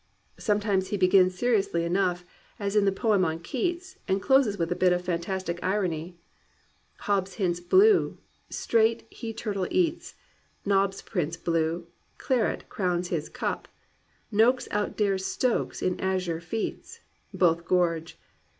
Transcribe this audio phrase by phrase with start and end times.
[0.39, 2.25] Sometimes he begins seriously enough,
[2.59, 6.17] as in the poem on Keats, and closes with a bit of fantastic irony:
[7.01, 8.17] "Hobbs hints blue,—
[8.49, 10.15] straight he turtle eats:
[10.65, 11.85] Nobbs prints blue,—
[12.17, 13.67] claret crowns his cup:
[14.31, 18.17] Nokes outdares Stokes in azure feats— Both gorge.